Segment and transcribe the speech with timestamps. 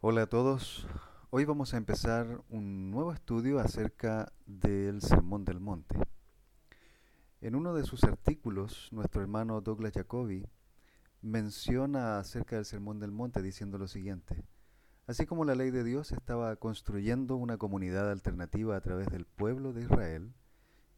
[0.00, 0.86] Hola a todos.
[1.30, 5.96] Hoy vamos a empezar un nuevo estudio acerca del Sermón del Monte.
[7.40, 10.46] En uno de sus artículos, nuestro hermano Douglas Jacobi
[11.20, 14.44] menciona acerca del Sermón del Monte diciendo lo siguiente.
[15.08, 19.72] Así como la ley de Dios estaba construyendo una comunidad alternativa a través del pueblo
[19.72, 20.32] de Israel,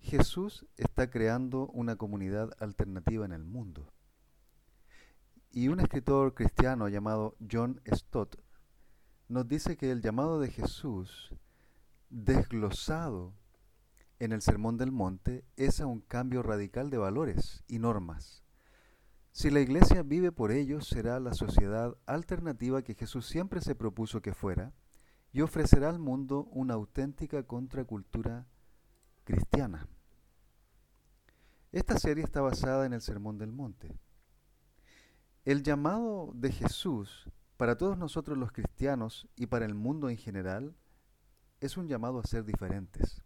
[0.00, 3.94] Jesús está creando una comunidad alternativa en el mundo.
[5.52, 8.38] Y un escritor cristiano llamado John Stott
[9.30, 11.32] nos dice que el llamado de Jesús,
[12.10, 13.32] desglosado
[14.18, 18.42] en el Sermón del Monte, es a un cambio radical de valores y normas.
[19.30, 24.20] Si la iglesia vive por ellos, será la sociedad alternativa que Jesús siempre se propuso
[24.20, 24.72] que fuera
[25.32, 28.48] y ofrecerá al mundo una auténtica contracultura
[29.22, 29.86] cristiana.
[31.70, 33.96] Esta serie está basada en el Sermón del Monte.
[35.44, 40.74] El llamado de Jesús para todos nosotros los cristianos y para el mundo en general,
[41.60, 43.22] es un llamado a ser diferentes.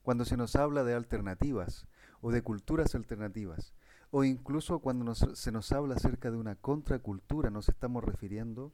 [0.00, 1.88] Cuando se nos habla de alternativas
[2.20, 3.74] o de culturas alternativas,
[4.12, 8.72] o incluso cuando se nos habla acerca de una contracultura, nos estamos refiriendo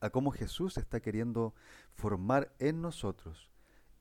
[0.00, 1.54] a cómo Jesús está queriendo
[1.94, 3.50] formar en nosotros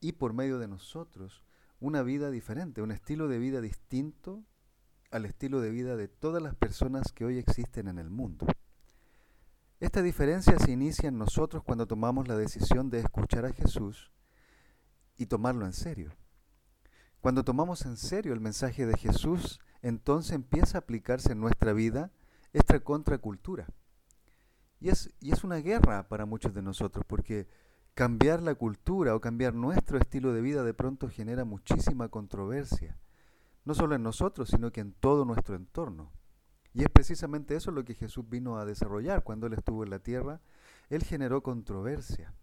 [0.01, 1.45] y por medio de nosotros
[1.79, 4.43] una vida diferente, un estilo de vida distinto
[5.09, 8.45] al estilo de vida de todas las personas que hoy existen en el mundo.
[9.79, 14.09] Esta diferencia se inicia en nosotros cuando tomamos la decisión de escuchar a Jesús
[15.17, 16.11] y tomarlo en serio.
[17.19, 22.11] Cuando tomamos en serio el mensaje de Jesús, entonces empieza a aplicarse en nuestra vida
[22.53, 23.67] esta contracultura.
[24.79, 27.47] Y es, y es una guerra para muchos de nosotros, porque
[27.95, 32.97] cambiar la cultura o cambiar nuestro estilo de vida de pronto genera muchísima controversia,
[33.65, 36.13] no solo en nosotros, sino que en todo nuestro entorno.
[36.75, 39.99] Y es precisamente eso lo que Jesús vino a desarrollar cuando Él estuvo en la
[39.99, 40.41] tierra.
[40.89, 42.33] Él generó controversia,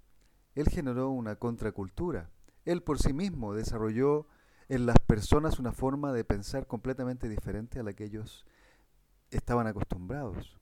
[0.55, 2.31] Él generó una contracultura.
[2.65, 4.27] Él por sí mismo desarrolló
[4.71, 8.47] en las personas una forma de pensar completamente diferente a la que ellos
[9.31, 10.59] estaban acostumbrados.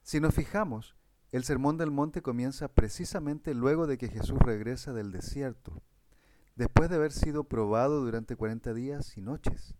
[0.00, 0.96] Si nos fijamos,
[1.30, 5.82] el Sermón del Monte comienza precisamente luego de que Jesús regresa del desierto,
[6.56, 9.74] después de haber sido probado durante 40 días y noches.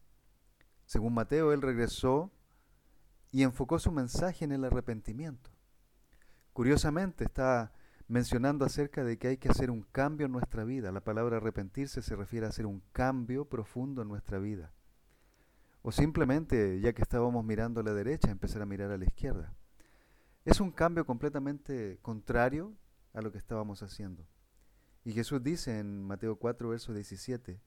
[0.91, 2.33] Según Mateo, él regresó
[3.31, 5.49] y enfocó su mensaje en el arrepentimiento.
[6.53, 7.73] Curiosamente, está
[8.09, 10.91] mencionando acerca de que hay que hacer un cambio en nuestra vida.
[10.91, 14.73] La palabra arrepentirse se refiere a hacer un cambio profundo en nuestra vida.
[15.83, 19.55] O simplemente, ya que estábamos mirando a la derecha, empezar a mirar a la izquierda.
[20.45, 22.75] Es un cambio completamente contrario
[23.15, 24.27] a lo que estábamos haciendo.
[25.05, 27.61] Y Jesús dice en Mateo 4, verso 17,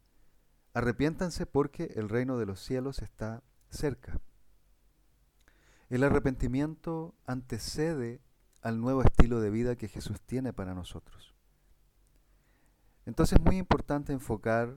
[0.73, 4.19] Arrepiéntanse porque el reino de los cielos está cerca.
[5.89, 8.21] El arrepentimiento antecede
[8.61, 11.35] al nuevo estilo de vida que Jesús tiene para nosotros.
[13.05, 14.75] Entonces es muy importante enfocar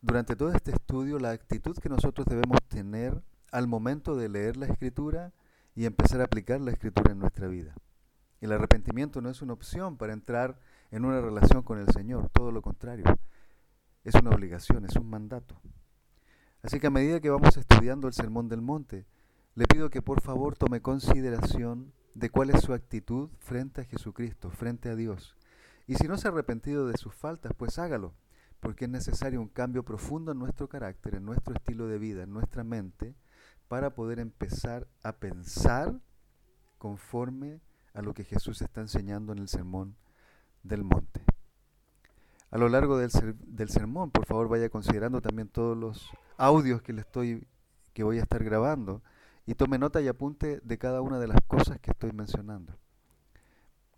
[0.00, 3.22] durante todo este estudio la actitud que nosotros debemos tener
[3.52, 5.32] al momento de leer la escritura
[5.76, 7.74] y empezar a aplicar la escritura en nuestra vida.
[8.40, 10.58] El arrepentimiento no es una opción para entrar
[10.90, 13.04] en una relación con el Señor, todo lo contrario
[14.04, 15.60] es una obligación, es un mandato.
[16.62, 19.06] Así que a medida que vamos estudiando el Sermón del Monte,
[19.54, 24.50] le pido que por favor tome consideración de cuál es su actitud frente a Jesucristo,
[24.50, 25.36] frente a Dios.
[25.86, 28.14] Y si no se ha arrepentido de sus faltas, pues hágalo,
[28.60, 32.32] porque es necesario un cambio profundo en nuestro carácter, en nuestro estilo de vida, en
[32.32, 33.14] nuestra mente,
[33.68, 36.00] para poder empezar a pensar
[36.78, 37.60] conforme
[37.94, 39.96] a lo que Jesús está enseñando en el Sermón
[40.62, 41.24] del Monte
[42.52, 43.10] a lo largo del,
[43.46, 44.10] del sermón.
[44.10, 47.48] Por favor, vaya considerando también todos los audios que le estoy
[47.94, 49.02] que voy a estar grabando
[49.46, 52.74] y tome nota y apunte de cada una de las cosas que estoy mencionando.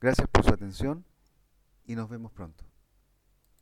[0.01, 1.05] Gracias por su atención
[1.85, 2.65] y nos vemos pronto.